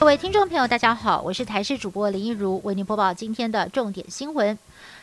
[0.00, 4.58] 各位听众朋友，大家好，我是台视主播林一如，为您播报今天的重点新闻。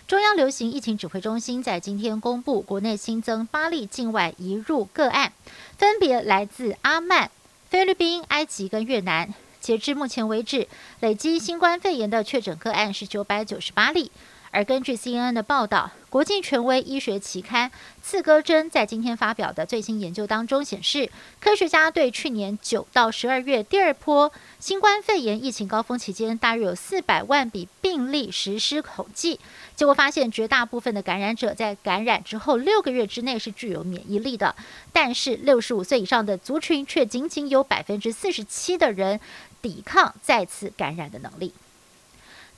[0.08, 5.34] 中央流行疫情指挥中心在今天公布，国内新增八例境外移入个案，
[5.78, 7.30] 分别来自阿曼、
[7.70, 9.32] 菲律宾、埃及跟越南。
[9.62, 10.68] 截至目前为止，
[11.00, 14.11] 累积新冠肺炎的确诊个案是九百九十八例。
[14.58, 17.70] 而根据 CNN 的报道，国际权威医学期刊
[18.02, 29.40] 《刺胳针》在今天发表的最新研究当中显示，科学家对去年九到十二月第二波新冠肺炎疫情高峰期间，大约有四百万笔病例实施统计，
[29.76, 34.55] 结果发现绝大部分的感染者在感染之后六个月之内是具有免疫力的，
[34.92, 39.20] 但是六十五岁以上的族群却仅仅有百分之四十七的人
[39.62, 41.53] 抵抗再次感染的能力。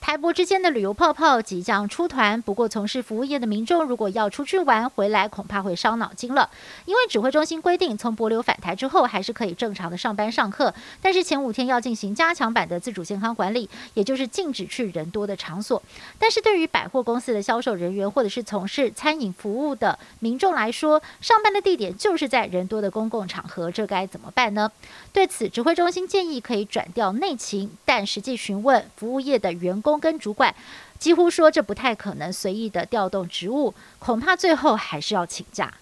[0.02, 6.50] 台博之间的旅游泡泡即将出团，不过从事服务业的民众如果要出去玩回来，恐怕会伤脑筋了。
[6.86, 15.82] 因为指挥中心规定，从博流返台之后，还是可以正常的上班上课，但是前五天要进行加强版的自主健康管理，也就是禁止去人多的场所。
[16.18, 24.72] 但是对于百货公司的销售人员或者是从事餐饮服务的民众来说，上班的地点就是在人多的公共场合，这该怎么办呢？
[25.12, 29.89] 对此，指挥中心建议可以转调内勤，但实际询问服务业的员工。
[29.98, 30.54] 跟主管
[30.98, 35.74] 几乎说这不太可能随意的调动职务，恐怕最后还是要请假。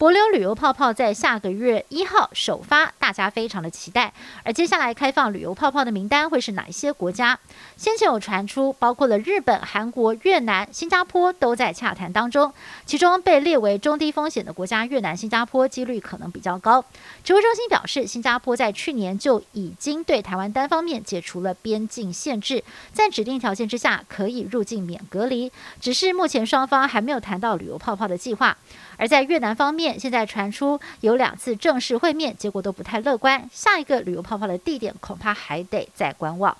[0.00, 4.14] 博流旅游泡泡在下个月一号首发，大家非常的期待。
[4.42, 7.38] 而接下来开放旅游泡泡的名单会是哪一些国家？
[7.76, 12.50] 先前有传出，包括了日本、韩国、越南、新加坡都在洽谈当中。
[12.86, 16.82] 其中被列为中低风险的国家，越南、新加坡几率可能比较高。
[17.22, 22.64] 指挥中心表示，新加坡在去年就已经对台湾单方面解除了边境限制，
[22.94, 25.52] 在指定条件之下可以入境免隔离。
[25.78, 28.56] 只是目前双方还没有谈到旅游泡泡的计划。
[28.96, 33.48] 而在越南方面，现在传出有两次正式会面，结果都不太乐观。
[33.52, 36.56] 下一个旅游泡泡的地点恐怕还得再观望。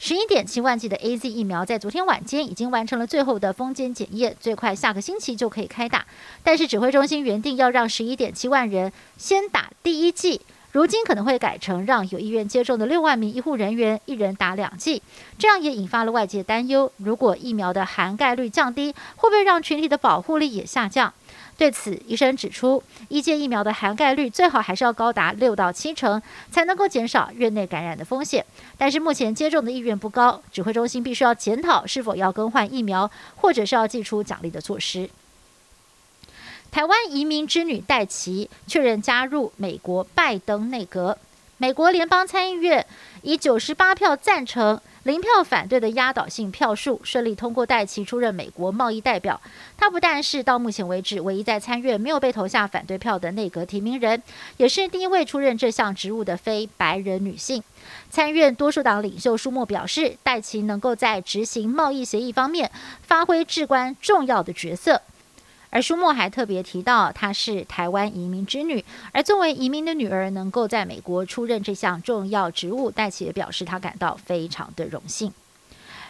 [0.00, 6.06] 十一点七万剂的 A Z 疫苗在昨天晚间已经完成了最后的封检检验，最快下个星期就可以开打。
[6.44, 10.40] 但是指挥中心原定要让十一点七万人先打第一剂。
[10.70, 15.02] 如今可能会改成让有意愿接种的六万名医护人员一人打两剂，
[15.38, 16.92] 这样也引发了外界担忧。
[16.98, 21.12] 如果疫苗的含盖率降低，会不会让群体的保护力也下降？
[21.56, 28.44] 对此，医生指出，一剂疫苗的含盖率最好还是要高达六到七成，才能够减少院内感染的风险。
[28.76, 35.10] 但是目前接种的意愿不高，指挥中心必须要检讨是否要更换疫苗，或者是要寄出奖励的措施。
[36.78, 41.18] 台湾移民之女戴琪确认加入美国拜登内阁。
[41.56, 42.86] 美国联邦参议院
[43.22, 49.40] 以九十八票赞成、零票反对的压倒性票数，顺利通过戴琪出任美国贸易代表。
[49.76, 54.22] 她不但是到目前为止唯一在参院没有被投下反对票的内阁提名人，
[54.58, 57.60] 也是第一位出任这项职务的非白人女性。
[58.08, 62.70] 参院多数党领袖舒默表示，戴琪能够在执行贸易协议方面
[63.02, 65.02] 发挥至关重要的角色。
[65.70, 75.32] 而舒默还特别提到，她是台湾移民之女，而作为移民的女儿，能够在美国出任这项重要职务，戴奇也表示她感到非常的荣幸。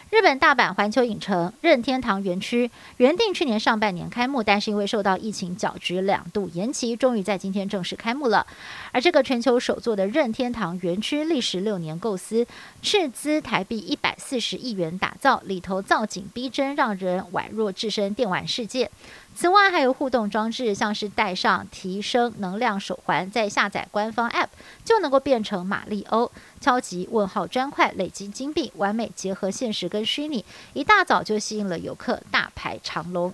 [0.09, 8.47] 日本大阪环球影城任天堂园区原定去年上半年开幕，但是因为受到疫情搅局，两度延期，终于在今天正式开幕了。
[8.91, 12.47] 而这个全球首座的任天堂园区历时六年构思，
[12.81, 18.89] 斥资台币一百四十亿元打造，里头造景逼真，让人宛若置身电玩世界。
[19.35, 24.47] 此外，还有互动装置，像是戴上提升能量手环，再下载官方 App
[24.83, 30.43] 就能够变成马里欧，超级问号砖块累积金币，完美结合现实跟虚拟，
[30.73, 33.33] 一大早就吸引了游客大排长龙。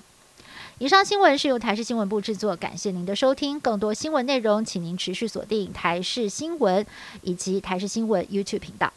[0.78, 3.58] 以上新闻是由台视新闻部制作，感谢您的收听。
[3.59, 6.86] 更多新闻内容，请您持续锁定台视新闻
[7.22, 8.92] 以及台视新闻 YouTube 频道。